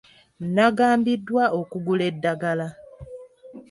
Nnagambiddwa 0.43 1.43
okugula 1.59 2.03
eddagala. 2.11 2.67